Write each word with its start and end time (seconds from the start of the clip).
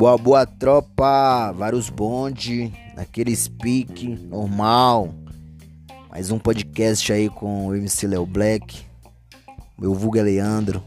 Boa, 0.00 0.16
boa 0.16 0.46
tropa, 0.46 1.52
vários 1.52 1.90
bonde, 1.90 2.72
naquele 2.96 3.36
speak 3.36 4.08
normal. 4.30 5.14
Mais 6.10 6.30
um 6.30 6.38
podcast 6.38 7.12
aí 7.12 7.28
com 7.28 7.66
o 7.66 7.74
MC 7.76 8.06
Leo 8.06 8.24
Black, 8.24 8.82
meu 9.78 9.92
vulgo 9.92 10.16
é 10.16 10.22
Leandro. 10.22 10.82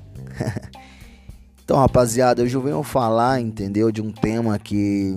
então, 1.63 1.77
rapaziada, 1.77 2.41
hoje 2.41 2.55
eu 2.55 2.61
venho 2.61 2.81
falar, 2.81 3.39
entendeu, 3.39 3.91
de 3.91 4.01
um 4.01 4.11
tema 4.11 4.57
que 4.57 5.15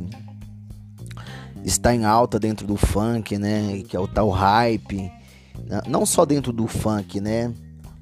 está 1.65 1.95
em 1.95 2.05
alta 2.05 2.39
dentro 2.39 2.67
do 2.67 2.77
funk, 2.77 3.39
né, 3.39 3.83
que 3.89 3.97
é 3.97 3.99
o 3.99 4.07
tal 4.07 4.29
hype. 4.29 5.11
Não 5.89 6.05
só 6.05 6.27
dentro 6.27 6.53
do 6.53 6.67
funk, 6.67 7.19
né, 7.19 7.53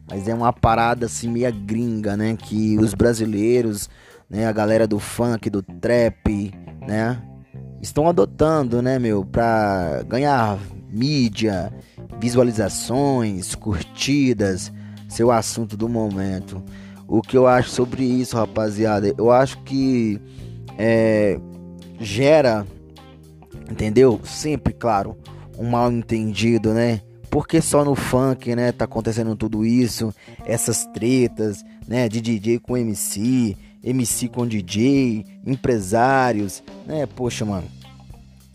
mas 0.08 0.28
é 0.28 0.34
uma 0.34 0.52
parada 0.52 1.06
assim 1.06 1.28
meia 1.28 1.50
gringa, 1.50 2.16
né, 2.16 2.36
que 2.36 2.78
os 2.78 2.94
brasileiros 2.94 3.88
né? 4.28 4.46
A 4.46 4.52
galera 4.52 4.86
do 4.86 4.98
funk, 4.98 5.48
do 5.50 5.62
trap, 5.62 6.52
né? 6.86 7.22
Estão 7.80 8.08
adotando, 8.08 8.80
né, 8.80 8.98
meu, 8.98 9.24
pra 9.24 10.02
ganhar 10.08 10.58
mídia, 10.88 11.72
visualizações, 12.18 13.54
curtidas, 13.54 14.72
seu 15.08 15.30
assunto 15.30 15.76
do 15.76 15.88
momento. 15.88 16.62
O 17.06 17.20
que 17.20 17.36
eu 17.36 17.46
acho 17.46 17.70
sobre 17.70 18.02
isso, 18.02 18.36
rapaziada? 18.36 19.14
Eu 19.18 19.30
acho 19.30 19.58
que 19.62 20.18
é, 20.78 21.38
gera, 22.00 22.66
entendeu? 23.70 24.18
Sempre, 24.24 24.72
claro, 24.72 25.16
um 25.58 25.68
mal 25.68 25.92
entendido, 25.92 26.72
né? 26.72 27.02
Porque 27.34 27.60
só 27.60 27.84
no 27.84 27.96
funk, 27.96 28.54
né, 28.54 28.70
tá 28.70 28.84
acontecendo 28.84 29.34
tudo 29.34 29.66
isso, 29.66 30.14
essas 30.46 30.86
tretas, 30.94 31.64
né, 31.84 32.08
de 32.08 32.20
DJ 32.20 32.60
com 32.60 32.76
MC, 32.76 33.56
MC 33.82 34.28
com 34.28 34.46
DJ, 34.46 35.26
empresários, 35.44 36.62
né? 36.86 37.06
Poxa, 37.06 37.44
mano. 37.44 37.66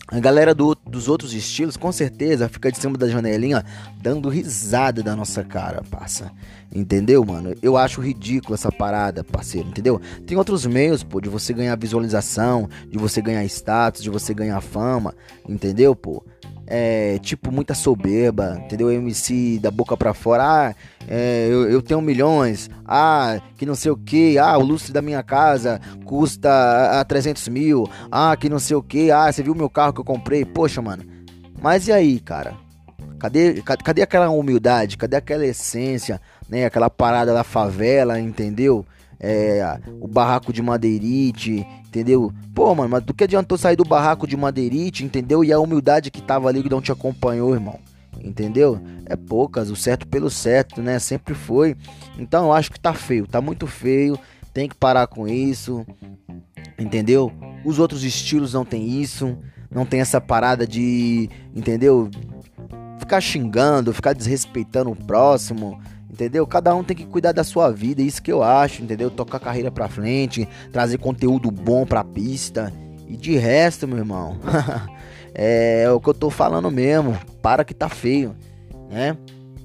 A 0.08 0.18
galera 0.18 0.54
do, 0.54 0.74
dos 0.74 1.08
outros 1.08 1.34
estilos, 1.34 1.76
com 1.76 1.92
certeza, 1.92 2.48
fica 2.48 2.72
de 2.72 2.78
cima 2.78 2.96
da 2.96 3.06
janelinha 3.06 3.62
dando 4.00 4.30
risada 4.30 5.02
da 5.02 5.14
nossa 5.14 5.44
cara, 5.44 5.82
passa. 5.90 6.32
Entendeu, 6.74 7.22
mano? 7.22 7.54
Eu 7.60 7.76
acho 7.76 8.00
ridículo 8.00 8.54
essa 8.54 8.72
parada, 8.72 9.22
parceiro, 9.22 9.68
entendeu? 9.68 10.00
Tem 10.26 10.38
outros 10.38 10.64
meios, 10.64 11.04
pô, 11.04 11.20
de 11.20 11.28
você 11.28 11.52
ganhar 11.52 11.76
visualização, 11.76 12.66
de 12.88 12.96
você 12.96 13.20
ganhar 13.20 13.44
status, 13.44 14.02
de 14.02 14.08
você 14.08 14.32
ganhar 14.32 14.62
fama, 14.62 15.14
entendeu, 15.46 15.94
pô? 15.94 16.24
É, 16.70 17.18
tipo, 17.18 17.50
muita 17.50 17.74
soberba, 17.74 18.62
entendeu? 18.64 18.92
MC 18.92 19.58
da 19.58 19.72
boca 19.72 19.96
pra 19.96 20.14
fora, 20.14 20.44
ah, 20.44 20.74
é, 21.08 21.48
eu, 21.50 21.68
eu, 21.68 21.82
tenho 21.82 22.00
milhões, 22.00 22.70
ah, 22.86 23.40
que 23.56 23.66
não 23.66 23.74
sei 23.74 23.90
o 23.90 23.96
que, 23.96 24.38
ah, 24.38 24.56
o 24.56 24.62
lustre 24.62 24.92
da 24.92 25.02
minha 25.02 25.22
casa 25.22 25.80
custa 26.04 27.00
a 27.00 27.04
300 27.04 27.48
mil, 27.48 27.90
ah, 28.10 28.36
que 28.36 28.48
não 28.48 28.60
sei 28.60 28.76
o 28.76 28.82
que, 28.82 29.10
ah, 29.10 29.30
você 29.30 29.42
viu 29.42 29.54
meu 29.54 29.68
carro 29.68 29.92
que 29.92 30.00
eu 30.00 30.04
comprei? 30.04 30.44
Poxa, 30.44 30.80
mano, 30.80 31.02
mas 31.60 31.88
e 31.88 31.92
aí, 31.92 32.20
cara? 32.20 32.54
Cadê, 33.18 33.60
cadê 33.62 34.00
aquela 34.00 34.30
humildade? 34.30 34.96
Cadê 34.96 35.16
aquela 35.16 35.44
essência, 35.44 36.18
né? 36.48 36.64
Aquela 36.64 36.88
parada 36.88 37.34
da 37.34 37.44
favela, 37.44 38.18
entendeu? 38.18 38.86
É, 39.20 39.78
o 40.00 40.08
barraco 40.08 40.50
de 40.52 40.62
madeirite, 40.62 41.66
entendeu? 41.86 42.32
Pô, 42.54 42.74
mano, 42.74 42.88
mas 42.88 43.04
do 43.04 43.12
que 43.12 43.24
adiantou 43.24 43.58
sair 43.58 43.76
do 43.76 43.84
barraco 43.84 44.26
de 44.26 44.36
madeirite, 44.36 45.04
entendeu? 45.04 45.44
E 45.44 45.52
a 45.52 45.60
humildade 45.60 46.10
que 46.10 46.22
tava 46.22 46.48
ali 46.48 46.62
que 46.62 46.70
não 46.70 46.80
te 46.80 46.90
acompanhou, 46.90 47.52
irmão. 47.52 47.78
Entendeu? 48.22 48.80
É 49.06 49.16
poucas, 49.16 49.70
o 49.70 49.76
certo 49.76 50.06
pelo 50.06 50.30
certo, 50.30 50.82
né? 50.82 50.98
Sempre 50.98 51.34
foi. 51.34 51.76
Então 52.18 52.46
eu 52.46 52.52
acho 52.52 52.70
que 52.70 52.80
tá 52.80 52.92
feio, 52.94 53.26
tá 53.26 53.40
muito 53.40 53.66
feio. 53.66 54.18
Tem 54.52 54.68
que 54.68 54.74
parar 54.74 55.06
com 55.06 55.28
isso. 55.28 55.86
Entendeu? 56.78 57.32
Os 57.64 57.78
outros 57.78 58.02
estilos 58.02 58.52
não 58.52 58.64
tem 58.64 59.00
isso. 59.00 59.38
Não 59.70 59.86
tem 59.86 60.00
essa 60.00 60.20
parada 60.20 60.66
de, 60.66 61.30
entendeu? 61.54 62.10
Ficar 62.98 63.20
xingando, 63.20 63.94
ficar 63.94 64.12
desrespeitando 64.12 64.90
o 64.90 64.96
próximo 64.96 65.80
entendeu? 66.20 66.46
Cada 66.46 66.74
um 66.74 66.84
tem 66.84 66.94
que 66.94 67.06
cuidar 67.06 67.32
da 67.32 67.42
sua 67.42 67.70
vida, 67.70 68.02
é 68.02 68.04
isso 68.04 68.22
que 68.22 68.30
eu 68.30 68.42
acho, 68.42 68.82
entendeu? 68.82 69.10
Tocar 69.10 69.38
a 69.38 69.40
carreira 69.40 69.70
pra 69.70 69.88
frente, 69.88 70.46
trazer 70.70 70.98
conteúdo 70.98 71.50
bom 71.50 71.86
pra 71.86 72.04
pista. 72.04 72.72
E 73.08 73.16
de 73.16 73.36
resto, 73.36 73.88
meu 73.88 73.98
irmão, 73.98 74.38
é, 75.34 75.84
é 75.84 75.90
o 75.90 75.98
que 75.98 76.10
eu 76.10 76.14
tô 76.14 76.28
falando 76.28 76.70
mesmo. 76.70 77.18
Para 77.40 77.64
que 77.64 77.72
tá 77.72 77.88
feio, 77.88 78.36
né? 78.90 79.16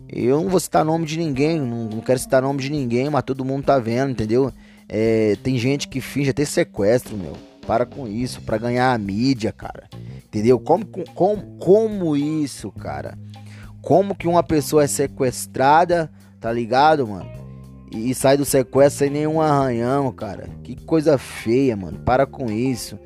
Eu 0.08 0.42
não 0.42 0.50
vou 0.50 0.60
citar 0.60 0.86
nome 0.86 1.06
de 1.06 1.18
ninguém, 1.18 1.60
não, 1.60 2.00
quero 2.00 2.20
citar 2.20 2.42
nome 2.42 2.62
de 2.62 2.72
ninguém, 2.72 3.10
mas 3.10 3.24
todo 3.24 3.44
mundo 3.44 3.66
tá 3.66 3.78
vendo, 3.78 4.12
entendeu? 4.12 4.52
É, 4.88 5.36
tem 5.44 5.58
gente 5.58 5.88
que 5.88 6.00
finge 6.00 6.30
até 6.30 6.46
sequestro, 6.46 7.18
meu. 7.18 7.34
Para 7.68 7.86
com 7.86 8.08
isso, 8.08 8.42
para 8.42 8.58
ganhar 8.58 8.94
a 8.94 8.98
mídia, 8.98 9.52
cara. 9.52 9.90
Entendeu? 10.26 10.60
Como, 10.60 10.86
como, 10.86 11.58
como 11.58 12.16
isso, 12.16 12.72
cara? 12.72 13.18
Como 13.82 14.16
que 14.16 14.28
uma 14.28 14.44
pessoa 14.44 14.84
é 14.84 14.88
sequestrada 14.88 16.10
Tá 16.46 16.54
ligado, 16.54 17.08
mano? 17.08 17.28
E, 17.92 18.14
sai 18.14 18.38
do 18.38 18.46
sequestro 18.46 19.00
sem 19.00 19.10
nenhum 19.10 19.42
arranhão, 19.42 20.12
cara. 20.12 20.48
Que 20.64 20.76
coisa 20.76 21.18
feia, 21.18 21.76
mano. 21.76 21.98
Para 22.06 22.28
com 22.28 22.52
isso. 22.52 23.00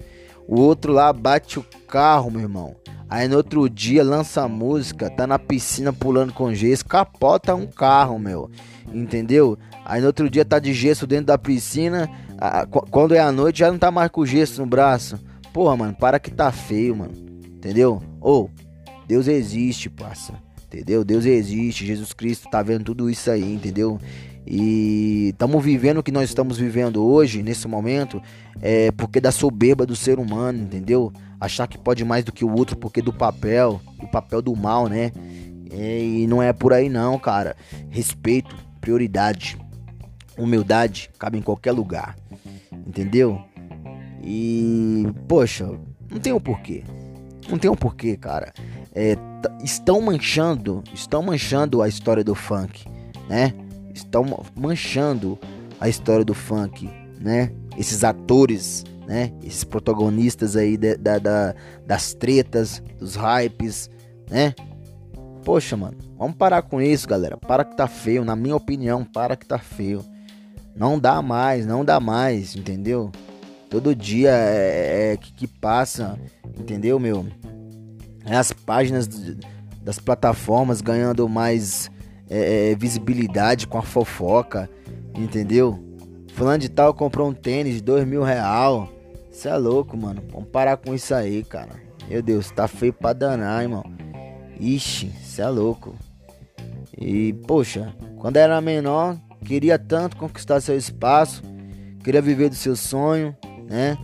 O 0.46 0.60
outro 0.60 0.92
lá 0.92 1.14
bate 1.14 1.58
o 1.58 1.66
carro, 1.88 2.30
meu 2.30 2.42
irmão. 2.42 2.76
Aí 3.10 3.30
no 3.30 3.38
outro 3.38 3.70
dia 3.70 4.04
lança 4.04 4.42
a 4.42 4.48
música, 4.50 5.10
tá 5.10 5.26
na 5.26 5.40
piscina 5.40 5.94
pulando 5.94 6.34
com 6.34 6.54
gesso, 6.54 6.86
capota 6.86 7.56
um 7.56 7.66
carro, 7.66 8.20
meu. 8.20 8.52
Entendeu? 8.94 9.58
Aí 9.86 10.02
no 10.02 10.08
outro 10.08 10.30
dia 10.30 10.44
tá 10.44 10.60
de 10.60 10.74
gesso 10.74 11.08
dentro 11.08 11.28
da 11.28 11.38
piscina. 11.38 12.10
quando 12.92 13.16
é 13.16 13.20
a 13.20 13.32
noite 13.32 13.60
já 13.60 13.72
não 13.72 13.80
tá 13.80 13.90
mais 13.90 14.12
com 14.12 14.26
gesso 14.26 14.60
no 14.60 14.68
braço. 14.68 15.18
Porra, 15.54 15.78
mano, 15.78 15.96
para 15.98 16.20
que 16.20 16.30
tá 16.30 16.52
feio, 16.52 16.94
mano. 16.94 17.14
Entendeu? 17.56 18.04
Ou, 18.20 18.52
oh, 18.54 18.98
Deus 19.08 19.30
existe, 19.30 19.90
parça 19.90 20.49
entendeu? 20.70 21.04
Deus 21.04 21.26
existe, 21.26 21.86
Jesus 21.86 22.14
Cristo 22.14 22.48
tá 22.50 22.62
vendo 22.62 22.86
tudo 22.86 23.10
isso 23.10 23.30
aí, 23.32 23.54
entendeu? 23.54 24.00
E 24.46 25.30
estamos 25.30 25.64
vivendo 25.64 25.98
o 25.98 26.04
que 26.04 26.12
nós 26.12 26.30
estamos 26.30 26.58
vivendo 26.58 27.04
hoje, 27.04 27.44
nesse 27.44 27.68
momento, 27.68 28.22
é 28.62 28.92
porque 28.92 29.20
da 29.20 29.32
soberba 29.32 29.86
do 29.86 29.96
ser 29.96 30.20
humano, 30.20 30.64
entendeu? 30.64 31.12
Achar 31.40 31.68
que 31.68 31.78
pode 31.78 32.04
mais 32.06 32.24
do 32.24 32.32
que 32.32 32.46
o 32.46 32.54
outro 32.54 32.78
porque 32.78 33.02
do 33.02 33.14
papel, 33.14 33.82
do 34.00 34.08
papel 34.08 34.42
do 34.42 34.56
mal, 34.56 34.88
né? 34.88 35.12
É, 35.72 36.04
e 36.04 36.28
não 36.28 36.42
é 36.42 36.52
por 36.54 36.74
aí 36.74 36.90
não, 36.90 37.18
cara. 37.20 37.56
Respeito, 37.90 38.56
prioridade, 38.82 39.58
humildade, 40.38 41.10
cabe 41.20 41.38
em 41.38 41.42
qualquer 41.42 41.72
lugar, 41.72 42.16
entendeu? 42.88 43.40
E, 44.24 45.06
poxa, 45.28 45.70
não 46.12 46.20
tem 46.20 46.34
um 46.34 46.40
porquê. 46.40 46.84
Não 47.50 47.58
tem 47.58 47.70
um 47.70 47.76
porquê, 47.76 48.16
cara 48.16 48.54
é, 48.94 49.16
estão 49.64 50.02
manchando, 50.02 50.84
estão 50.94 51.22
manchando 51.22 51.82
a 51.82 51.88
história 51.88 52.24
do 52.24 52.36
funk, 52.36 52.86
né? 53.28 53.54
Estão 53.94 54.26
manchando 54.56 55.38
a 55.80 55.88
história 55.88 56.26
do 56.26 56.34
funk, 56.34 56.90
né? 57.20 57.52
Esses 57.78 58.04
atores, 58.04 58.84
né? 59.08 59.32
Esses 59.44 59.64
protagonistas 59.64 60.56
aí 60.56 60.78
de, 60.78 60.96
da, 60.96 61.20
da, 61.20 61.56
das 61.86 62.14
tretas, 62.14 62.82
dos 62.98 63.16
hypes, 63.16 63.90
né? 64.30 64.54
Poxa, 65.44 65.78
mano, 65.78 65.98
vamos 66.18 66.36
parar 66.36 66.62
com 66.62 66.82
isso, 66.82 67.08
galera. 67.08 67.38
Para 67.38 67.64
que 67.64 67.76
tá 67.76 67.88
feio, 67.88 68.26
na 68.26 68.36
minha 68.36 68.56
opinião, 68.56 69.04
para 69.04 69.36
que 69.36 69.46
tá 69.46 69.58
feio. 69.58 70.04
Não 70.76 71.00
dá 71.00 71.22
mais, 71.22 71.66
não 71.66 71.84
dá 71.84 72.00
mais, 72.00 72.56
entendeu? 72.56 73.12
Todo 73.70 73.96
dia 73.96 74.32
é, 74.32 75.12
é, 75.12 75.14
é 75.14 75.18
que, 75.18 75.32
que 75.32 75.48
passa, 75.48 76.20
entendeu, 76.58 77.00
meu? 77.00 77.26
É 78.26 78.36
as 78.36 78.52
páginas 78.52 79.08
das 79.82 80.00
plataformas 80.00 80.82
ganhando 80.82 81.28
mais 81.30 81.90
é, 82.30 82.72
é, 82.72 82.76
visibilidade 82.76 83.68
com 83.68 83.78
a 83.78 83.82
fofoca, 83.82 84.70
entendeu? 85.16 85.84
Fulano 86.34 86.60
de 86.60 86.70
tal 86.70 86.94
comprou 86.94 87.30
um 87.30 87.34
tênis 87.34 87.76
de 87.76 87.82
dois 87.82 88.06
mil 88.06 88.24
real. 88.24 88.90
Isso 89.32 89.48
é 89.48 89.58
louco, 89.58 89.96
mano. 89.96 90.24
Vamos 90.32 90.50
parar 90.50 90.78
com 90.78 90.94
isso 90.94 91.14
aí, 91.14 91.44
cara. 91.44 91.72
Meu 92.08 92.22
Deus, 92.22 92.50
tá 92.52 92.68
feio 92.68 92.94
pra 92.94 93.14
danar, 93.14 93.62
irmão. 93.62 93.84
Ixi, 94.60 95.12
isso 95.22 95.42
é 95.42 95.48
louco. 95.48 95.96
E, 96.98 97.34
poxa, 97.48 97.94
quando 98.18 98.38
era 98.38 98.60
menor, 98.60 99.18
queria 99.46 99.80
tanto 99.80 100.18
conquistar 100.18 100.60
seu 100.60 100.76
espaço, 100.76 101.42
queria 102.04 102.22
viver 102.22 102.50
do 102.50 102.56
seu 102.56 102.76
sonho, 102.76 103.36
né? 103.70 103.98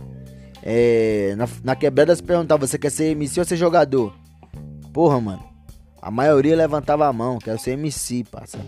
É, 0.62 1.34
na, 1.36 1.48
na 1.62 1.76
quebrada 1.76 2.14
se 2.14 2.22
perguntava, 2.22 2.66
você 2.66 2.78
quer 2.78 2.90
ser 2.90 3.10
MC 3.10 3.38
ou 3.40 3.44
ser 3.44 3.56
jogador? 3.56 4.14
Porra, 4.92 5.20
mano. 5.20 5.44
A 6.00 6.10
maioria 6.10 6.54
levantava 6.56 7.06
a 7.06 7.12
mão, 7.12 7.38
quero 7.38 7.58
ser 7.58 7.72
MC, 7.72 8.24
parça. 8.24 8.58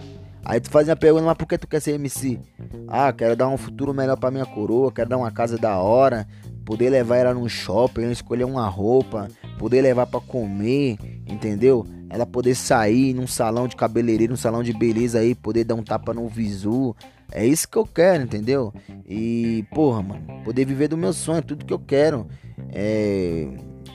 Aí 0.44 0.60
tu 0.60 0.70
fazia 0.70 0.94
a 0.94 0.96
pergunta, 0.96 1.24
mas 1.24 1.36
por 1.36 1.46
que 1.46 1.58
tu 1.58 1.68
quer 1.68 1.80
ser 1.80 1.92
MC? 1.92 2.40
Ah, 2.88 3.12
quero 3.12 3.36
dar 3.36 3.48
um 3.48 3.56
futuro 3.56 3.94
melhor 3.94 4.16
pra 4.16 4.30
minha 4.30 4.46
coroa, 4.46 4.90
quero 4.90 5.10
dar 5.10 5.18
uma 5.18 5.30
casa 5.30 5.56
da 5.56 5.78
hora, 5.78 6.26
poder 6.68 6.90
levar 6.90 7.16
ela 7.16 7.32
num 7.32 7.48
shopping, 7.48 8.10
escolher 8.10 8.44
uma 8.44 8.68
roupa, 8.68 9.26
poder 9.58 9.80
levar 9.80 10.06
para 10.06 10.20
comer, 10.20 10.98
entendeu? 11.26 11.86
ela 12.10 12.26
poder 12.26 12.54
sair 12.54 13.14
num 13.14 13.26
salão 13.26 13.66
de 13.66 13.76
cabeleireiro, 13.76 14.32
num 14.32 14.36
salão 14.36 14.62
de 14.62 14.72
beleza 14.72 15.18
aí, 15.18 15.34
poder 15.34 15.64
dar 15.64 15.74
um 15.74 15.82
tapa 15.82 16.14
no 16.14 16.26
visu. 16.28 16.94
É 17.30 17.46
isso 17.46 17.68
que 17.68 17.76
eu 17.76 17.86
quero, 17.86 18.22
entendeu? 18.22 18.72
E, 19.06 19.64
porra, 19.74 20.02
mano, 20.02 20.42
poder 20.44 20.64
viver 20.64 20.88
do 20.88 20.96
meu 20.96 21.12
sonho, 21.12 21.42
tudo 21.42 21.64
que 21.64 21.72
eu 21.72 21.78
quero. 21.78 22.26
É. 22.70 23.46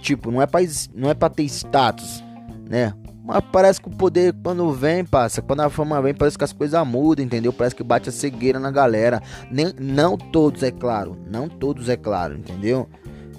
Tipo, 0.02 0.32
não 0.32 0.42
é 0.42 0.46
pra, 0.46 0.62
não 0.94 1.10
é 1.10 1.14
pra 1.14 1.30
ter 1.30 1.44
status, 1.44 2.24
né? 2.70 2.94
Mas 3.24 3.42
parece 3.52 3.80
que 3.80 3.88
o 3.88 3.92
poder, 3.92 4.36
quando 4.44 4.70
vem, 4.74 5.06
passa. 5.06 5.42
Quando 5.42 5.62
a 5.62 5.70
fama 5.70 6.02
vem, 6.02 6.14
parece 6.14 6.38
que 6.38 6.44
as 6.44 6.52
coisas 6.52 6.86
mudam, 6.86 7.24
entendeu? 7.24 7.54
Parece 7.54 7.74
que 7.74 7.84
bate 7.84 8.10
a 8.10 8.12
cegueira 8.12 8.60
na 8.60 8.70
galera. 8.70 9.22
Nem, 9.50 9.74
não 9.80 10.18
todos, 10.18 10.62
é 10.62 10.72
claro. 10.72 11.18
Não 11.30 11.48
todos, 11.48 11.88
é 11.88 11.96
claro, 11.96 12.36
entendeu? 12.36 12.88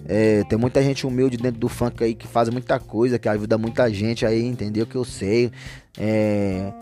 É, 0.06 0.42
tem 0.44 0.58
muita 0.58 0.82
gente 0.82 1.06
humilde 1.06 1.36
dentro 1.36 1.60
do 1.60 1.68
funk 1.68 2.02
aí 2.02 2.14
que 2.14 2.26
faz 2.26 2.48
muita 2.48 2.78
coisa, 2.80 3.18
que 3.18 3.28
ajuda 3.28 3.58
muita 3.58 3.92
gente 3.92 4.24
aí, 4.24 4.46
entendeu? 4.46 4.86
Que 4.86 4.96
eu 4.96 5.04
sei. 5.04 5.52
É. 5.98 6.72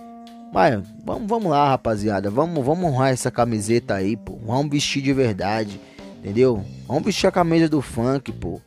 Mas 0.54 0.80
vamos, 1.04 1.28
vamos 1.28 1.50
lá, 1.50 1.70
rapaziada. 1.70 2.30
Vamos, 2.30 2.64
vamos 2.64 2.84
honrar 2.84 3.12
essa 3.12 3.32
camiseta 3.32 3.94
aí, 3.94 4.16
pô. 4.16 4.38
Vamos 4.46 4.70
vestir 4.70 5.02
de 5.02 5.12
verdade, 5.12 5.80
entendeu? 6.18 6.64
Vamos 6.86 7.04
vestir 7.04 7.26
a 7.26 7.32
camisa 7.32 7.68
do 7.68 7.82
funk, 7.82 8.30
pô. 8.32 8.60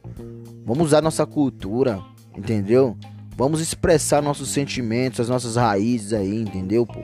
Vamos 0.65 0.87
usar 0.87 1.01
nossa 1.01 1.25
cultura, 1.25 2.01
entendeu? 2.35 2.97
Vamos 3.37 3.59
expressar 3.59 4.21
nossos 4.21 4.49
sentimentos, 4.49 5.19
as 5.19 5.27
nossas 5.27 5.57
raízes 5.57 6.13
aí, 6.13 6.41
entendeu, 6.41 6.85
pô? 6.85 7.01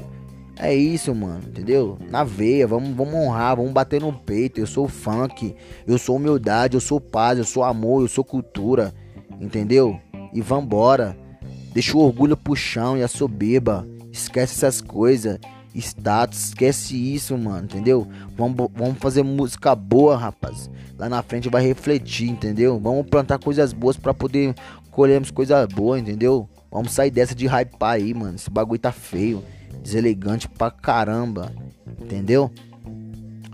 É 0.58 0.74
isso, 0.74 1.14
mano, 1.14 1.42
entendeu? 1.48 1.98
Na 2.10 2.24
veia, 2.24 2.68
vamos, 2.68 2.96
vamos 2.96 3.16
honrar, 3.16 3.58
vamos 3.58 3.72
bater 3.72 4.00
no 4.00 4.14
peito. 4.14 4.60
Eu 4.60 4.68
sou 4.68 4.88
funk, 4.88 5.56
eu 5.88 5.98
sou 5.98 6.18
humildade, 6.18 6.76
eu 6.76 6.82
sou 6.82 7.02
paz, 7.02 7.38
eu 7.38 7.44
sou 7.44 7.64
amor, 7.64 8.04
eu 8.04 8.08
sou 8.08 8.24
cultura, 8.24 8.94
entendeu? 9.42 10.00
E 10.32 10.40
vambora. 10.40 11.18
Deixa 11.74 11.98
o 11.98 12.02
orgulho 12.02 12.38
pro 12.38 12.56
chão 12.56 12.96
e 12.96 13.04
a 13.04 13.08
soberba. 13.08 13.88
Esquece 14.12 14.54
essas 14.54 14.82
coisas. 14.82 15.40
Status, 15.74 16.48
esquece 16.48 16.96
isso, 16.96 17.38
mano, 17.38 17.64
entendeu? 17.64 18.08
Vamos, 18.38 18.70
vamos 18.76 19.00
fazer 19.00 19.24
música 19.24 19.74
boa, 19.74 20.18
rapaz. 20.18 20.70
Lá 20.98 21.08
na 21.08 21.24
frente 21.24 21.50
vai 21.50 21.66
refletir, 21.66 22.30
entendeu? 22.30 22.80
Vamos 22.80 23.08
plantar 23.08 23.40
coisas 23.40 23.72
boas 23.72 23.98
para 23.98 24.14
poder 24.14 24.54
colhermos 24.92 25.32
coisa 25.32 25.66
boa, 25.66 25.98
entendeu? 25.98 26.48
Vamos 26.70 26.92
sair 26.92 27.10
dessa 27.10 27.34
de 27.34 27.48
hypar 27.48 27.96
aí, 27.96 28.14
mano. 28.14 28.36
Esse 28.36 28.50
bagulho 28.50 28.80
tá 28.80 28.92
feio, 28.92 29.44
deselegante 29.82 30.48
pra 30.48 30.70
caramba, 30.70 31.52
entendeu? 32.00 32.52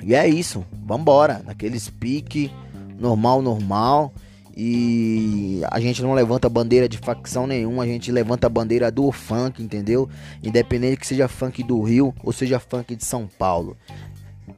E 0.04 0.14
é 0.14 0.28
isso, 0.28 0.66
vambora. 0.86 1.42
Naquele 1.46 1.80
pique, 1.80 2.52
normal, 3.00 3.42
normal. 3.42 4.14
E 4.60 5.62
a 5.70 5.80
gente 5.80 6.02
não 6.02 6.16
levanta 6.16 6.50
bandeira 6.50 6.90
de 6.90 6.98
facção 6.98 7.46
nenhuma, 7.46 7.84
a 7.84 7.86
gente 7.86 8.12
levanta 8.12 8.48
a 8.48 8.50
bandeira 8.50 8.92
do 8.92 9.12
funk, 9.12 9.62
entendeu? 9.62 10.10
Independente 10.42 10.98
que 10.98 11.06
seja 11.06 11.28
funk 11.28 11.62
do 11.62 11.80
Rio 11.84 12.12
ou 12.24 12.34
seja 12.34 12.60
funk 12.60 12.96
de 12.96 13.06
São 13.06 13.28
Paulo, 13.28 13.78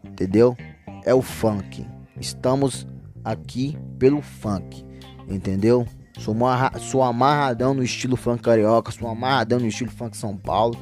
entendeu? 0.05 0.55
É 1.03 1.13
o 1.13 1.21
funk. 1.21 1.85
Estamos 2.17 2.87
aqui 3.25 3.77
pelo 3.97 4.21
funk, 4.21 4.85
entendeu? 5.27 5.85
Sou, 6.19 6.35
sou 6.79 7.01
amarradão 7.01 7.73
no 7.73 7.81
estilo 7.81 8.17
funk 8.17 8.43
carioca, 8.43 8.91
sou 8.91 9.07
amarradão 9.07 9.59
no 9.59 9.67
estilo 9.67 9.89
funk 9.89 10.15
São 10.17 10.35
Paulo. 10.35 10.77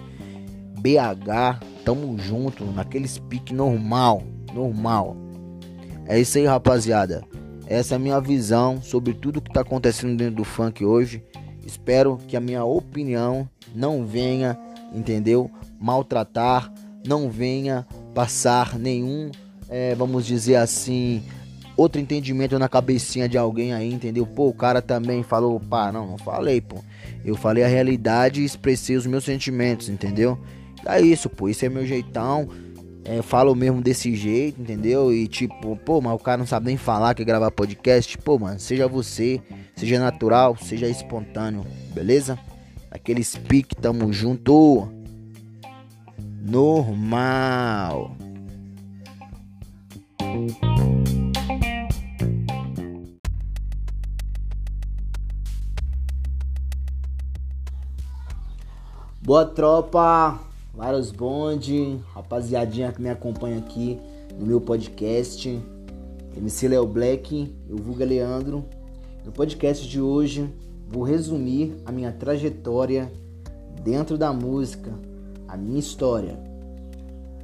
BH, 0.80 1.64
tamo 1.86 2.18
junto, 2.18 2.66
naquele 2.66 3.08
speak 3.08 3.54
normal, 3.54 4.24
normal. 4.54 5.16
É 6.08 6.20
isso 6.20 6.38
aí, 6.38 6.46
rapaziada. 6.46 7.24
Essa 7.68 7.96
é 7.96 7.98
a 7.98 8.00
minha 8.00 8.20
visão 8.20 8.82
sobre 8.82 9.14
tudo 9.14 9.42
que 9.42 9.52
tá 9.52 9.62
acontecendo 9.62 10.18
dentro 10.18 10.36
do 10.36 10.44
funk 10.44 10.84
hoje. 10.84 11.24
Espero 11.66 12.18
que 12.28 12.38
a 12.38 12.42
minha 12.42 12.64
opinião 12.64 13.48
não 13.76 14.06
venha, 14.06 14.58
entendeu? 14.94 15.52
Maltratar, 15.80 16.72
não 17.06 17.30
venha 17.30 17.86
passar 18.16 18.80
nenhum, 18.80 19.30
é, 19.70 19.94
vamos 19.94 20.26
dizer 20.26 20.56
assim, 20.56 21.22
outro 21.78 22.02
entendimento 22.02 22.58
na 22.58 22.68
cabecinha 22.68 23.30
de 23.30 23.38
alguém 23.38 23.74
aí, 23.74 23.94
entendeu? 23.94 24.26
Pô, 24.26 24.50
o 24.50 24.54
cara 24.54 24.82
também 24.82 25.22
falou, 25.22 25.60
pá, 25.60 25.92
não, 25.92 26.08
não 26.08 26.18
falei, 26.18 26.60
pô. 26.60 26.84
Eu 27.24 27.36
falei 27.36 27.64
a 27.64 27.68
realidade 27.68 28.42
e 28.42 28.46
expressei 28.46 28.96
os 28.98 29.06
meus 29.06 29.24
sentimentos, 29.24 29.88
entendeu? 29.88 30.38
É 30.86 31.00
isso, 31.00 31.30
pô, 31.30 31.48
esse 31.48 31.66
é 31.66 31.70
meu 31.70 31.86
jeitão. 31.86 32.50
É, 33.06 33.22
falo 33.22 33.56
mesmo 33.56 33.82
desse 33.82 34.14
jeito, 34.16 34.62
entendeu? 34.62 35.14
E 35.14 35.28
tipo, 35.28 35.78
pô, 35.78 36.02
mas 36.02 36.14
o 36.14 36.20
cara 36.20 36.38
não 36.38 36.46
sabe 36.48 36.66
nem 36.66 36.76
falar, 36.76 37.14
quer 37.14 37.24
gravar 37.24 37.52
podcast. 37.52 38.18
Pô, 38.18 38.38
mano, 38.38 38.60
seja 38.60 38.86
você, 38.88 39.40
seja 39.76 39.98
natural, 39.98 40.58
seja 40.58 40.90
espontâneo, 40.90 41.66
beleza? 41.94 42.38
Aquele 42.92 43.24
speak, 43.24 43.76
tamo 43.78 44.12
junto. 44.12 44.90
Normal. 46.42 48.18
Boa 59.28 59.44
tropa, 59.44 60.40
vários 60.74 61.12
bonde, 61.12 62.00
rapaziadinha 62.14 62.94
que 62.94 63.02
me 63.02 63.10
acompanha 63.10 63.58
aqui 63.58 64.00
no 64.40 64.46
meu 64.46 64.62
podcast, 64.62 65.62
MC 66.38 66.68
Leo 66.70 66.88
Black, 66.88 67.54
eu 67.68 67.76
vulga 67.76 68.06
Leandro. 68.06 68.64
No 69.26 69.34
podcast 69.34 69.86
de 69.86 70.00
hoje 70.00 70.50
vou 70.90 71.04
resumir 71.04 71.76
a 71.86 71.92
minha 71.92 72.10
trajetória 72.10 73.12
dentro 73.84 74.18
da 74.18 74.32
música, 74.32 74.94
a 75.46 75.58
minha 75.58 75.80
história. 75.80 76.40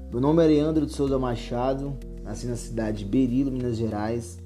Meu 0.10 0.22
nome 0.22 0.42
é 0.42 0.48
Leandro 0.48 0.86
de 0.86 0.94
Souza 0.94 1.20
Machado, 1.20 1.98
nasci 2.24 2.48
na 2.48 2.56
cidade 2.56 3.00
de 3.00 3.06
Berilo, 3.06 3.52
Minas 3.52 3.76
Gerais, 3.76 4.40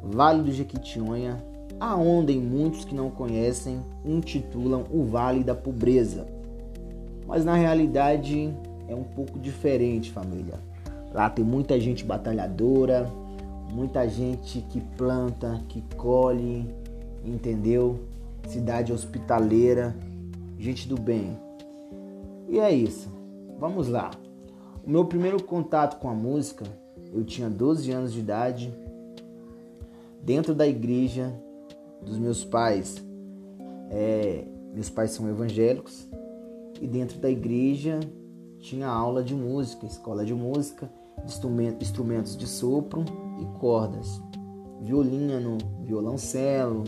Vale 0.00 0.44
do 0.44 0.52
Jequitinhonha, 0.52 1.44
aonde 1.80 2.34
muitos 2.34 2.84
que 2.84 2.94
não 2.94 3.10
conhecem 3.10 3.80
intitulam 4.04 4.84
o 4.92 5.02
Vale 5.06 5.42
da 5.42 5.56
Pobreza. 5.56 6.35
Mas 7.26 7.44
na 7.44 7.54
realidade 7.54 8.54
é 8.88 8.94
um 8.94 9.02
pouco 9.02 9.38
diferente, 9.38 10.12
família. 10.12 10.54
Lá 11.12 11.28
tem 11.28 11.44
muita 11.44 11.78
gente 11.80 12.04
batalhadora, 12.04 13.10
muita 13.72 14.08
gente 14.08 14.60
que 14.70 14.80
planta, 14.96 15.60
que 15.68 15.82
colhe, 15.96 16.72
entendeu? 17.24 18.00
Cidade 18.46 18.92
hospitaleira, 18.92 19.96
gente 20.58 20.88
do 20.88 21.00
bem. 21.00 21.36
E 22.48 22.60
é 22.60 22.72
isso. 22.72 23.08
Vamos 23.58 23.88
lá. 23.88 24.10
O 24.84 24.90
meu 24.90 25.04
primeiro 25.04 25.42
contato 25.42 25.98
com 25.98 26.08
a 26.08 26.14
música, 26.14 26.64
eu 27.12 27.24
tinha 27.24 27.50
12 27.50 27.90
anos 27.90 28.12
de 28.12 28.20
idade, 28.20 28.72
dentro 30.22 30.54
da 30.54 30.66
igreja 30.66 31.32
dos 32.00 32.18
meus 32.18 32.44
pais. 32.44 33.02
É, 33.90 34.44
meus 34.72 34.90
pais 34.90 35.10
são 35.10 35.28
evangélicos 35.28 36.06
e 36.80 36.86
dentro 36.86 37.18
da 37.18 37.30
igreja 37.30 38.00
tinha 38.58 38.88
aula 38.88 39.22
de 39.22 39.34
música, 39.34 39.86
escola 39.86 40.24
de 40.24 40.34
música, 40.34 40.90
instrumentos 41.80 42.36
de 42.36 42.46
sopro 42.46 43.04
e 43.40 43.58
cordas, 43.58 44.20
violino, 44.80 45.58
violoncelo. 45.82 46.84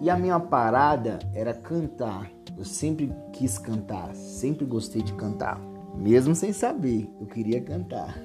E 0.00 0.08
a 0.08 0.16
minha 0.16 0.38
parada 0.38 1.18
era 1.34 1.52
cantar. 1.52 2.30
Eu 2.56 2.64
sempre 2.64 3.12
quis 3.32 3.58
cantar, 3.58 4.14
sempre 4.14 4.64
gostei 4.64 5.02
de 5.02 5.12
cantar, 5.12 5.60
mesmo 5.96 6.34
sem 6.34 6.52
saber, 6.52 7.08
eu 7.20 7.26
queria 7.26 7.60
cantar. 7.60 8.18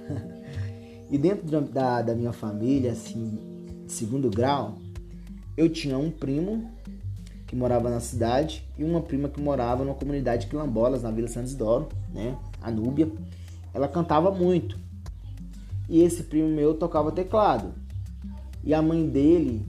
e 1.10 1.18
dentro 1.18 1.62
da, 1.62 2.02
da 2.02 2.16
minha 2.16 2.34
família, 2.34 2.92
assim, 2.94 3.40
de 3.86 3.92
segundo 3.92 4.30
grau, 4.30 4.78
eu 5.56 5.70
tinha 5.70 5.98
um 5.98 6.10
primo 6.10 6.72
que 7.54 7.60
morava 7.60 7.88
na 7.88 8.00
cidade, 8.00 8.68
e 8.76 8.84
uma 8.84 9.00
prima 9.00 9.30
que 9.30 9.40
morava 9.40 9.84
numa 9.84 9.94
comunidade 9.94 10.48
quilombolas 10.48 11.04
na 11.04 11.12
Vila 11.12 11.28
Santos 11.28 11.52
Isidoro, 11.52 11.88
né? 12.12 12.36
A 12.60 12.72
Núbia. 12.72 13.08
Ela 13.72 13.88
cantava 13.88 14.32
muito. 14.32 14.76
E 15.88 16.02
esse 16.02 16.24
primo 16.24 16.50
meu 16.50 16.74
tocava 16.74 17.12
teclado. 17.12 17.72
E 18.64 18.74
a 18.74 18.82
mãe 18.82 19.08
dele 19.08 19.64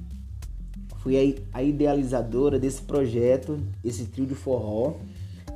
foi 1.01 1.37
a 1.53 1.63
idealizadora 1.63 2.59
desse 2.59 2.81
projeto, 2.81 3.61
esse 3.85 4.07
trio 4.07 4.25
de 4.25 4.35
forró. 4.35 4.95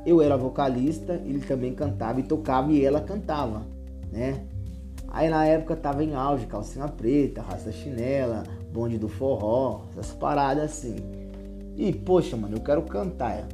Eu 0.05 0.21
era 0.21 0.37
vocalista, 0.37 1.13
ele 1.25 1.39
também 1.39 1.73
cantava 1.73 2.19
e 2.19 2.23
tocava 2.23 2.71
e 2.71 2.85
ela 2.85 3.01
cantava, 3.01 3.65
né? 4.11 4.45
Aí 5.07 5.29
na 5.29 5.47
época 5.47 5.75
tava 5.75 6.03
em 6.03 6.13
auge, 6.13 6.45
calcinha 6.45 6.87
preta, 6.87 7.41
raça 7.41 7.71
chinela, 7.71 8.43
bonde 8.71 8.99
do 8.99 9.09
forró, 9.09 9.85
essas 9.93 10.13
paradas 10.13 10.65
assim. 10.65 11.18
E, 11.79 11.93
poxa, 11.93 12.35
mano, 12.35 12.57
eu 12.57 12.59
quero 12.59 12.81
cantar. 12.81 13.47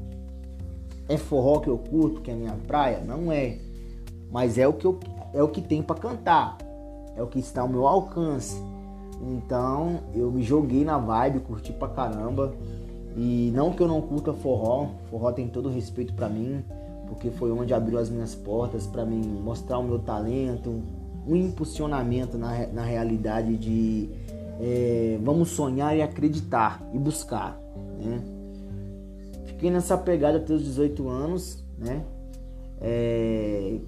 É 1.07 1.15
forró 1.15 1.59
que 1.59 1.69
eu 1.69 1.77
curto, 1.77 2.21
que 2.21 2.31
é 2.31 2.33
minha 2.33 2.57
praia? 2.65 2.99
Não 3.05 3.31
é. 3.31 3.59
Mas 4.31 4.57
é 4.57 4.67
o 4.67 4.73
que, 4.73 4.85
eu, 4.85 4.99
é 5.31 5.43
o 5.43 5.47
que 5.47 5.61
tem 5.61 5.83
para 5.83 5.95
cantar. 5.95 6.57
É 7.15 7.21
o 7.21 7.27
que 7.27 7.37
está 7.37 7.61
ao 7.61 7.67
meu 7.67 7.87
alcance. 7.87 8.59
Então 9.21 9.99
eu 10.15 10.31
me 10.31 10.41
joguei 10.41 10.83
na 10.83 10.97
vibe, 10.97 11.41
curti 11.41 11.71
pra 11.71 11.87
caramba. 11.87 12.55
E 13.15 13.51
não 13.53 13.71
que 13.71 13.83
eu 13.83 13.87
não 13.87 14.01
curta 14.01 14.33
forró, 14.33 14.87
forró 15.11 15.31
tem 15.31 15.47
todo 15.47 15.69
respeito 15.69 16.15
para 16.15 16.27
mim, 16.27 16.65
porque 17.07 17.29
foi 17.29 17.51
onde 17.51 17.75
abriu 17.75 17.99
as 17.99 18.09
minhas 18.09 18.33
portas 18.33 18.87
para 18.87 19.05
mim 19.05 19.21
mostrar 19.21 19.77
o 19.77 19.83
meu 19.83 19.99
talento, 19.99 20.81
um 21.27 21.35
impulsionamento 21.35 22.39
na, 22.39 22.65
na 22.73 22.83
realidade 22.83 23.55
de 23.55 24.09
é, 24.59 25.19
vamos 25.21 25.49
sonhar 25.49 25.95
e 25.95 26.01
acreditar 26.01 26.81
e 26.93 26.99
buscar, 26.99 27.59
né? 27.99 28.21
Fiquei 29.45 29.69
nessa 29.69 29.97
pegada 29.97 30.37
até 30.37 30.53
os 30.53 30.63
18 30.63 31.07
anos, 31.07 31.63
né? 31.77 32.03
É, 32.81 33.79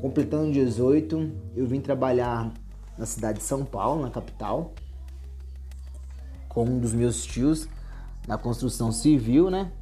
completando 0.00 0.52
18, 0.52 1.30
eu 1.56 1.66
vim 1.66 1.80
trabalhar 1.80 2.52
na 2.96 3.06
cidade 3.06 3.38
de 3.38 3.44
São 3.44 3.64
Paulo, 3.64 4.02
na 4.02 4.10
capital, 4.10 4.72
com 6.48 6.64
um 6.64 6.78
dos 6.78 6.92
meus 6.92 7.24
tios 7.24 7.68
na 8.26 8.36
construção 8.36 8.92
civil, 8.92 9.50
né? 9.50 9.72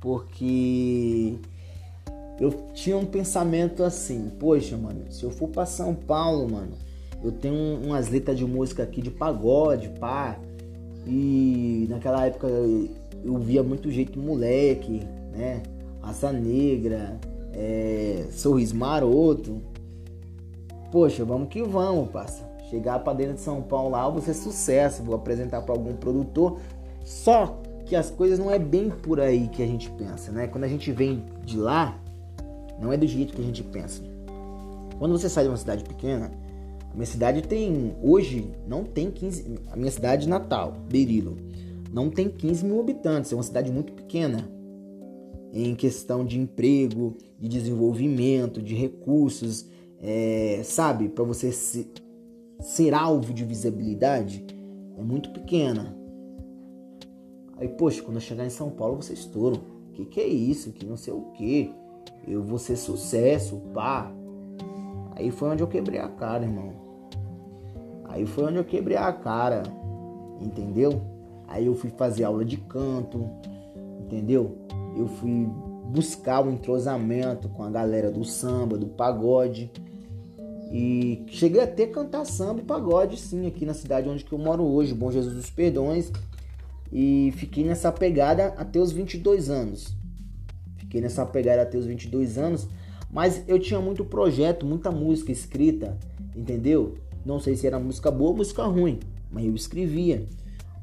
Porque 0.00 1.38
eu 2.38 2.50
tinha 2.72 2.96
um 2.96 3.04
pensamento 3.04 3.82
assim, 3.82 4.30
poxa, 4.38 4.76
mano, 4.76 5.12
se 5.12 5.24
eu 5.24 5.30
for 5.30 5.48
para 5.48 5.66
São 5.66 5.94
Paulo, 5.94 6.50
mano, 6.50 6.72
eu 7.22 7.32
tenho 7.32 7.80
umas 7.84 8.08
letras 8.08 8.38
de 8.38 8.44
música 8.44 8.82
aqui 8.82 9.02
de 9.02 9.10
pagode, 9.10 9.88
pá. 10.00 10.38
E 11.06 11.86
naquela 11.88 12.26
época 12.26 12.46
eu 12.48 13.38
via 13.38 13.62
muito 13.62 13.90
jeito 13.90 14.18
moleque, 14.18 15.02
né? 15.32 15.62
Raça 16.00 16.32
negra, 16.32 17.18
é, 17.52 18.26
sorriso 18.30 18.74
maroto. 18.74 19.60
Poxa, 20.90 21.24
vamos 21.24 21.48
que 21.48 21.62
vamos, 21.62 22.10
parça. 22.10 22.48
Chegar 22.70 22.98
para 23.00 23.12
dentro 23.12 23.34
de 23.34 23.40
São 23.40 23.60
Paulo 23.62 23.90
lá, 23.90 24.08
vou 24.08 24.22
ser 24.22 24.34
sucesso, 24.34 25.02
vou 25.02 25.14
apresentar 25.14 25.62
para 25.62 25.74
algum 25.74 25.94
produtor. 25.94 26.58
Só 27.04 27.58
que 27.84 27.94
as 27.94 28.10
coisas 28.10 28.38
não 28.38 28.50
é 28.50 28.58
bem 28.58 28.88
por 28.88 29.20
aí 29.20 29.48
que 29.48 29.62
a 29.62 29.66
gente 29.66 29.90
pensa, 29.90 30.32
né? 30.32 30.46
Quando 30.46 30.64
a 30.64 30.68
gente 30.68 30.90
vem 30.92 31.24
de 31.44 31.58
lá, 31.58 31.98
não 32.80 32.92
é 32.92 32.96
do 32.96 33.06
jeito 33.06 33.34
que 33.34 33.42
a 33.42 33.44
gente 33.44 33.62
pensa. 33.62 34.02
Quando 34.98 35.18
você 35.18 35.28
sai 35.28 35.44
de 35.44 35.50
uma 35.50 35.56
cidade 35.56 35.84
pequena, 35.84 36.30
a 36.90 36.94
minha 36.94 37.06
cidade 37.06 37.42
tem, 37.42 37.94
hoje, 38.02 38.50
não 38.66 38.84
tem 38.84 39.10
15, 39.10 39.58
a 39.70 39.76
minha 39.76 39.90
cidade 39.90 40.28
natal, 40.28 40.74
Berilo, 40.88 41.36
não 41.92 42.10
tem 42.10 42.28
15 42.28 42.64
mil 42.64 42.80
habitantes, 42.80 43.32
é 43.32 43.36
uma 43.36 43.42
cidade 43.42 43.70
muito 43.70 43.92
pequena. 43.92 44.48
Em 45.52 45.74
questão 45.74 46.24
de 46.24 46.38
emprego, 46.38 47.16
de 47.38 47.48
desenvolvimento, 47.48 48.62
de 48.62 48.74
recursos, 48.74 49.66
é, 50.00 50.60
sabe, 50.64 51.08
para 51.08 51.24
você 51.24 51.50
se, 51.50 51.90
ser 52.60 52.94
alvo 52.94 53.34
de 53.34 53.44
visibilidade, 53.44 54.44
é 54.96 55.02
muito 55.02 55.30
pequena. 55.30 55.96
Aí, 57.56 57.68
poxa, 57.68 58.02
quando 58.02 58.16
eu 58.16 58.20
chegar 58.20 58.46
em 58.46 58.50
São 58.50 58.70
Paulo, 58.70 59.02
você 59.02 59.12
estouro. 59.12 59.60
Que 59.92 60.04
que 60.06 60.20
é 60.20 60.26
isso? 60.26 60.72
Que 60.72 60.86
não 60.86 60.96
sei 60.96 61.12
o 61.12 61.32
que. 61.32 61.72
Eu 62.26 62.42
vou 62.42 62.58
ser 62.58 62.76
sucesso, 62.76 63.60
pá. 63.74 64.10
Aí 65.20 65.30
foi 65.30 65.50
onde 65.50 65.62
eu 65.62 65.66
quebrei 65.66 66.00
a 66.00 66.08
cara, 66.08 66.44
irmão. 66.44 66.72
Aí 68.06 68.24
foi 68.24 68.44
onde 68.44 68.56
eu 68.56 68.64
quebrei 68.64 68.96
a 68.96 69.12
cara. 69.12 69.62
Entendeu? 70.40 71.02
Aí 71.46 71.66
eu 71.66 71.74
fui 71.74 71.90
fazer 71.90 72.24
aula 72.24 72.42
de 72.42 72.56
canto. 72.56 73.28
Entendeu? 74.00 74.56
Eu 74.96 75.06
fui 75.06 75.46
buscar 75.92 76.40
o 76.40 76.50
entrosamento 76.50 77.50
com 77.50 77.62
a 77.62 77.70
galera 77.70 78.10
do 78.10 78.24
samba, 78.24 78.78
do 78.78 78.86
pagode. 78.86 79.70
E 80.72 81.22
cheguei 81.26 81.60
até 81.60 81.86
cantar 81.86 82.24
samba 82.24 82.60
e 82.60 82.64
pagode, 82.64 83.18
sim, 83.18 83.46
aqui 83.46 83.66
na 83.66 83.74
cidade 83.74 84.08
onde 84.08 84.24
eu 84.30 84.38
moro 84.38 84.62
hoje, 84.62 84.94
Bom 84.94 85.10
Jesus 85.10 85.34
dos 85.34 85.50
Perdões. 85.50 86.10
E 86.90 87.30
fiquei 87.36 87.62
nessa 87.62 87.92
pegada 87.92 88.54
até 88.56 88.80
os 88.80 88.90
22 88.90 89.50
anos. 89.50 89.94
Fiquei 90.78 91.02
nessa 91.02 91.26
pegada 91.26 91.60
até 91.60 91.76
os 91.76 91.84
22 91.84 92.38
anos, 92.38 92.66
mas 93.12 93.42
eu 93.48 93.58
tinha 93.58 93.80
muito 93.80 94.04
projeto, 94.04 94.64
muita 94.64 94.90
música 94.90 95.32
escrita, 95.32 95.96
entendeu? 96.36 96.94
Não 97.24 97.40
sei 97.40 97.56
se 97.56 97.66
era 97.66 97.78
música 97.78 98.10
boa 98.10 98.30
ou 98.30 98.36
música 98.36 98.64
ruim, 98.64 98.98
mas 99.30 99.44
eu 99.44 99.54
escrevia. 99.54 100.26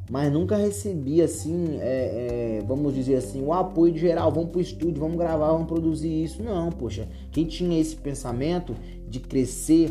Mas 0.10 0.32
nunca 0.32 0.56
recebi 0.56 1.22
assim, 1.22 1.78
é, 1.82 2.60
é, 2.60 2.66
vamos 2.66 2.94
dizer 2.94 3.16
assim, 3.16 3.44
o 3.44 3.52
apoio 3.52 3.92
de 3.92 4.00
geral, 4.00 4.32
vamos 4.32 4.52
pro 4.52 4.62
estúdio, 4.62 5.02
vamos 5.02 5.18
gravar, 5.18 5.52
vamos 5.52 5.68
produzir 5.68 6.24
isso. 6.24 6.42
Não, 6.42 6.72
poxa, 6.72 7.08
quem 7.32 7.46
tinha 7.46 7.80
esse 7.80 7.96
pensamento 7.96 8.74
de 9.10 9.20
crescer 9.20 9.90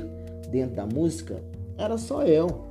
dentro 0.51 0.77
da 0.77 0.87
música 0.87 1.43
era 1.77 1.99
só 1.99 2.23
eu. 2.23 2.65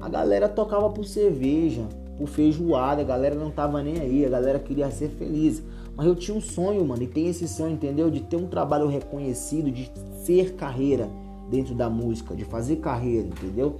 A 0.00 0.08
galera 0.08 0.48
tocava 0.48 0.90
por 0.90 1.04
cerveja, 1.04 1.82
por 2.16 2.26
feijoada, 2.26 3.02
a 3.02 3.04
galera 3.04 3.36
não 3.36 3.50
tava 3.50 3.80
nem 3.80 4.00
aí, 4.00 4.26
a 4.26 4.28
galera 4.28 4.58
queria 4.58 4.90
ser 4.90 5.10
feliz. 5.10 5.62
Mas 5.98 6.06
eu 6.06 6.14
tinha 6.14 6.36
um 6.36 6.40
sonho, 6.40 6.84
mano, 6.86 7.02
e 7.02 7.08
tem 7.08 7.26
esse 7.26 7.48
sonho, 7.48 7.72
entendeu? 7.72 8.08
De 8.08 8.20
ter 8.20 8.36
um 8.36 8.46
trabalho 8.46 8.86
reconhecido, 8.86 9.68
de 9.68 9.90
ser 10.22 10.54
carreira 10.54 11.08
dentro 11.50 11.74
da 11.74 11.90
música, 11.90 12.36
de 12.36 12.44
fazer 12.44 12.76
carreira, 12.76 13.26
entendeu? 13.26 13.78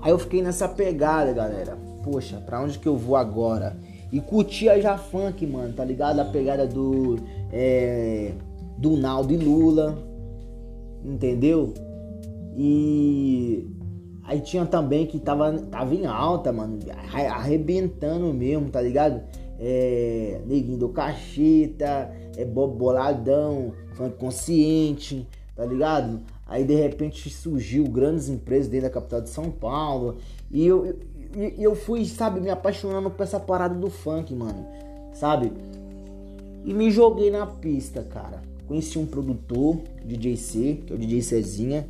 Aí 0.00 0.10
eu 0.10 0.18
fiquei 0.18 0.40
nessa 0.40 0.66
pegada, 0.66 1.30
galera. 1.34 1.76
Poxa, 2.02 2.38
pra 2.38 2.62
onde 2.62 2.78
que 2.78 2.88
eu 2.88 2.96
vou 2.96 3.16
agora? 3.16 3.76
E 4.10 4.18
curtia 4.18 4.80
já 4.80 4.96
funk, 4.96 5.46
mano, 5.46 5.74
tá 5.74 5.84
ligado? 5.84 6.20
A 6.20 6.24
pegada 6.24 6.66
do. 6.66 7.16
É, 7.52 8.32
do 8.78 8.96
Naldo 8.96 9.34
e 9.34 9.36
Lula, 9.36 9.98
entendeu? 11.04 11.74
E 12.56 13.68
Aí 14.26 14.40
tinha 14.40 14.64
também 14.64 15.06
que 15.06 15.18
tava, 15.18 15.52
tava 15.70 15.94
em 15.94 16.06
alta, 16.06 16.50
mano, 16.50 16.78
arrebentando 17.30 18.32
mesmo, 18.32 18.70
tá 18.70 18.80
ligado? 18.80 19.20
É, 19.58 20.40
Neguinho 20.46 20.78
do 20.78 20.88
Cacheta, 20.88 22.10
é 22.36 22.44
Bob 22.44 22.76
Boladão, 22.76 23.72
funk 23.94 24.16
consciente, 24.16 25.26
tá 25.54 25.64
ligado? 25.64 26.20
Aí 26.46 26.64
de 26.64 26.74
repente 26.74 27.30
surgiu 27.30 27.84
grandes 27.84 28.28
empresas 28.28 28.68
dentro 28.68 28.88
da 28.88 28.92
capital 28.92 29.20
de 29.20 29.30
São 29.30 29.50
Paulo. 29.50 30.16
E 30.50 30.66
eu, 30.66 30.98
eu, 31.36 31.48
eu 31.58 31.74
fui, 31.74 32.04
sabe, 32.04 32.40
me 32.40 32.50
apaixonando 32.50 33.10
por 33.10 33.22
essa 33.22 33.40
parada 33.40 33.74
do 33.74 33.90
funk, 33.90 34.34
mano. 34.34 34.66
Sabe? 35.12 35.52
E 36.64 36.74
me 36.74 36.90
joguei 36.90 37.30
na 37.30 37.46
pista, 37.46 38.02
cara. 38.02 38.42
Conheci 38.66 38.98
um 38.98 39.06
produtor, 39.06 39.78
DJ 40.04 40.36
C, 40.36 40.82
que 40.86 40.92
é 40.92 40.96
o 40.96 40.98
DJ 40.98 41.22
Cezinha 41.22 41.86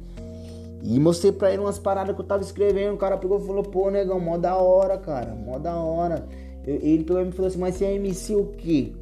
e 0.87 1.01
mostrei 1.01 1.33
pra 1.33 1.51
ele 1.51 1.63
umas 1.63 1.79
paradas 1.79 2.15
que 2.15 2.21
eu 2.21 2.27
tava 2.27 2.43
escrevendo. 2.43 2.93
O 2.93 2.99
cara 2.99 3.17
pegou 3.17 3.39
e 3.39 3.47
falou: 3.47 3.63
pô, 3.63 3.91
negão, 3.91 4.21
mó 4.21 4.37
da 4.37 4.55
hora, 4.57 4.99
cara, 4.99 5.35
mó 5.35 5.59
da 5.59 5.75
hora. 5.75 6.27
Eu, 6.67 6.77
ele 6.77 7.05
pegou 7.05 7.23
e 7.23 7.27
me 7.27 7.33
falou 7.33 7.49
assim: 7.49 7.59
mas 7.59 7.77
você 7.77 7.85
é 7.85 7.95
MC 7.95 8.35
o 8.35 8.47
quê? 8.59 8.93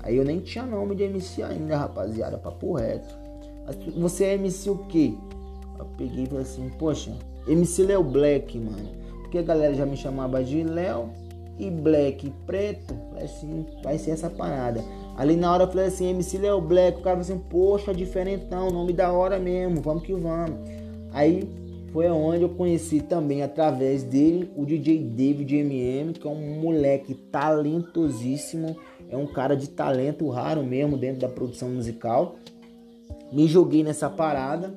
Aí 0.00 0.16
eu 0.16 0.24
nem 0.24 0.40
tinha 0.40 0.64
nome 0.64 0.94
de 0.94 1.04
MC 1.04 1.42
ainda, 1.42 1.76
rapaziada, 1.76 2.38
papo 2.38 2.74
reto. 2.74 3.14
Você 3.96 4.24
é 4.24 4.34
MC 4.34 4.70
o 4.70 4.78
quê? 4.88 5.14
Eu 5.78 5.86
peguei 5.96 6.24
e 6.24 6.26
falei 6.26 6.42
assim: 6.42 6.70
poxa, 6.78 7.12
MC 7.46 7.84
Léo 7.84 8.02
Black, 8.02 8.58
mano. 8.58 8.88
Porque 9.22 9.38
a 9.38 9.42
galera 9.42 9.74
já 9.74 9.86
me 9.86 9.96
chamava 9.96 10.42
de 10.42 10.62
Léo 10.62 11.08
e 11.58 11.70
Black 11.70 12.32
preto. 12.46 12.94
Falei 13.10 13.24
assim: 13.24 13.66
vai 13.82 13.98
ser 13.98 14.10
essa 14.12 14.28
parada. 14.28 14.82
Ali 15.16 15.36
na 15.36 15.52
hora 15.52 15.64
eu 15.64 15.68
falei 15.68 15.86
assim, 15.86 16.08
MC 16.08 16.38
Leo 16.38 16.60
Black, 16.60 16.98
o 16.98 17.02
cara 17.02 17.16
falou 17.16 17.20
assim, 17.20 17.38
poxa, 17.50 17.92
diferentão, 17.92 18.70
nome 18.70 18.92
da 18.92 19.12
hora 19.12 19.38
mesmo, 19.38 19.80
vamos 19.82 20.02
que 20.02 20.14
vamos. 20.14 20.56
Aí 21.12 21.46
foi 21.92 22.08
onde 22.08 22.42
eu 22.42 22.48
conheci 22.48 23.00
também, 23.00 23.42
através 23.42 24.02
dele, 24.02 24.50
o 24.56 24.64
DJ 24.64 24.98
David 24.98 25.54
MM, 25.56 26.12
que 26.14 26.26
é 26.26 26.30
um 26.30 26.60
moleque 26.60 27.14
talentosíssimo, 27.14 28.76
é 29.10 29.16
um 29.16 29.26
cara 29.26 29.54
de 29.54 29.68
talento 29.68 30.28
raro 30.28 30.62
mesmo 30.62 30.96
dentro 30.96 31.20
da 31.20 31.28
produção 31.28 31.68
musical. 31.68 32.36
Me 33.30 33.46
joguei 33.46 33.84
nessa 33.84 34.08
parada 34.08 34.72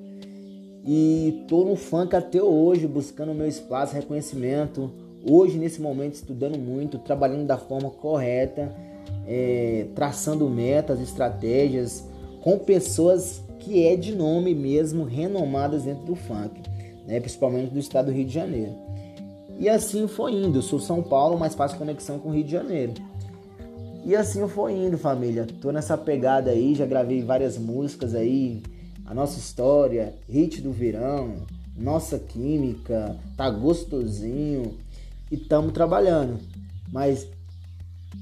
e 0.85 1.45
tô 1.47 1.63
no 1.63 1.75
funk 1.75 2.15
até 2.15 2.43
hoje, 2.43 2.85
buscando 2.85 3.33
meu 3.33 3.47
espaço, 3.47 3.95
reconhecimento. 3.95 4.91
Hoje, 5.27 5.57
nesse 5.57 5.81
momento, 5.81 6.15
estudando 6.15 6.57
muito, 6.57 6.99
trabalhando 6.99 7.45
da 7.45 7.57
forma 7.57 7.89
correta 7.89 8.75
é, 9.27 9.87
traçando 9.95 10.49
metas, 10.49 10.99
estratégias 10.99 12.07
com 12.41 12.57
pessoas 12.59 13.41
que 13.59 13.85
é 13.85 13.95
de 13.95 14.13
nome 14.13 14.53
mesmo, 14.53 15.03
renomadas 15.03 15.83
dentro 15.83 16.05
do 16.05 16.15
funk, 16.15 16.61
né? 17.07 17.19
principalmente 17.19 17.71
do 17.71 17.79
estado 17.79 18.07
do 18.07 18.11
Rio 18.11 18.25
de 18.25 18.33
Janeiro. 18.33 18.75
E 19.57 19.69
assim 19.69 20.07
foi 20.07 20.33
indo. 20.33 20.57
Eu 20.57 20.61
sou 20.61 20.79
São 20.79 21.01
Paulo, 21.01 21.37
mas 21.37 21.55
faço 21.55 21.77
conexão 21.77 22.19
com 22.19 22.29
o 22.29 22.33
Rio 22.33 22.43
de 22.43 22.51
Janeiro. 22.51 22.93
E 24.05 24.15
assim 24.15 24.39
eu 24.39 24.49
fui 24.49 24.73
indo, 24.73 24.97
família. 24.97 25.47
Tô 25.61 25.71
nessa 25.71 25.97
pegada 25.97 26.51
aí, 26.51 26.75
já 26.75 26.85
gravei 26.85 27.23
várias 27.23 27.57
músicas 27.57 28.13
aí. 28.13 28.61
A 29.05 29.13
nossa 29.13 29.39
história, 29.39 30.13
hit 30.29 30.61
do 30.61 30.71
verão, 30.71 31.37
nossa 31.75 32.19
química, 32.19 33.15
tá 33.37 33.49
gostosinho. 33.49 34.77
E 35.31 35.37
tamo 35.37 35.71
trabalhando. 35.71 36.37
Mas 36.91 37.27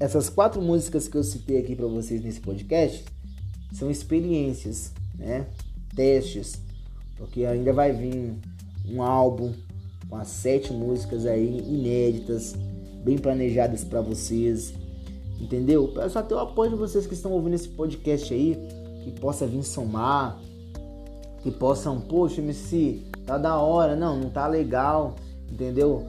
essas 0.00 0.28
quatro 0.28 0.62
músicas 0.62 1.06
que 1.06 1.16
eu 1.16 1.22
citei 1.22 1.58
aqui 1.58 1.76
para 1.76 1.86
vocês 1.86 2.22
nesse 2.22 2.40
podcast 2.40 3.04
são 3.72 3.90
experiências, 3.90 4.92
né? 5.18 5.46
Testes, 5.94 6.60
porque 7.16 7.44
ainda 7.44 7.72
vai 7.72 7.92
vir 7.92 8.34
um 8.88 9.02
álbum 9.02 9.52
com 10.08 10.16
as 10.16 10.28
sete 10.28 10.72
músicas 10.72 11.26
aí 11.26 11.58
inéditas, 11.58 12.54
bem 13.04 13.18
planejadas 13.18 13.84
para 13.84 14.00
vocês. 14.00 14.74
Entendeu? 15.40 15.88
Peço 15.88 16.10
só 16.10 16.22
ter 16.22 16.34
o 16.34 16.38
apoio 16.38 16.70
de 16.70 16.76
vocês 16.76 17.06
que 17.06 17.14
estão 17.14 17.32
ouvindo 17.32 17.54
esse 17.54 17.68
podcast 17.68 18.32
aí, 18.32 18.56
que 19.02 19.10
possa 19.20 19.46
vir 19.46 19.64
somar, 19.64 20.38
que 21.42 21.50
possam, 21.50 22.00
poxa, 22.00 22.40
MC, 22.40 23.02
tá 23.26 23.36
da 23.36 23.58
hora, 23.58 23.96
não, 23.96 24.18
não 24.18 24.30
tá 24.30 24.46
legal, 24.46 25.16
entendeu? 25.50 26.06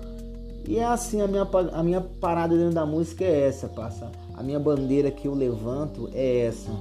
E 0.68 0.78
é 0.78 0.86
assim, 0.86 1.22
a 1.22 1.28
minha, 1.28 1.48
a 1.74 1.84
minha 1.84 2.02
parada 2.02 2.56
dentro 2.56 2.74
da 2.74 2.86
música 2.86 3.24
é 3.24 3.48
essa, 3.48 3.68
passa. 3.68 4.12
A 4.36 4.42
minha 4.42 4.60
bandeira 4.60 5.12
que 5.12 5.28
eu 5.28 5.34
levanto 5.34 6.10
é 6.14 6.46
essa: 6.46 6.72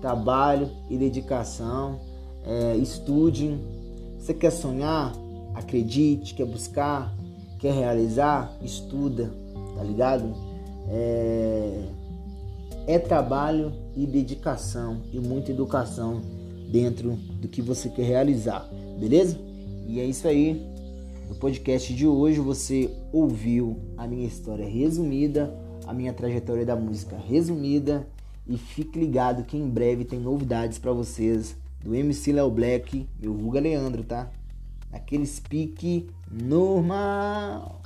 trabalho 0.00 0.68
e 0.88 0.96
dedicação. 0.96 2.00
É, 2.44 2.76
estude. 2.76 3.58
Você 4.18 4.32
quer 4.32 4.50
sonhar? 4.50 5.12
Acredite. 5.54 6.34
Quer 6.34 6.46
buscar? 6.46 7.14
Quer 7.58 7.72
realizar? 7.72 8.52
Estuda, 8.62 9.32
tá 9.76 9.82
ligado? 9.82 10.34
É, 10.88 11.84
é 12.86 12.98
trabalho 12.98 13.72
e 13.96 14.06
dedicação 14.06 15.02
e 15.12 15.18
muita 15.18 15.50
educação 15.50 16.20
dentro 16.70 17.12
do 17.40 17.48
que 17.48 17.62
você 17.62 17.88
quer 17.88 18.04
realizar, 18.04 18.68
beleza? 18.98 19.38
E 19.86 20.00
é 20.00 20.04
isso 20.04 20.26
aí. 20.28 20.60
No 21.28 21.34
podcast 21.36 21.94
de 21.94 22.06
hoje 22.06 22.40
você 22.40 22.90
ouviu 23.12 23.78
a 23.96 24.06
minha 24.06 24.26
história 24.26 24.66
resumida 24.66 25.54
a 25.86 25.92
minha 25.92 26.12
trajetória 26.12 26.64
da 26.64 26.76
música 26.76 27.16
resumida 27.16 28.06
e 28.46 28.56
fique 28.56 28.98
ligado 28.98 29.44
que 29.44 29.56
em 29.56 29.68
breve 29.68 30.04
tem 30.04 30.18
novidades 30.18 30.78
para 30.78 30.92
vocês 30.92 31.56
do 31.82 31.94
MC 31.94 32.32
Léo 32.32 32.50
Black, 32.50 33.06
meu 33.20 33.34
vulga 33.34 33.60
Leandro, 33.60 34.02
tá? 34.02 34.30
Aquele 34.94 35.26
speak 35.26 36.06
normal. 36.30 37.82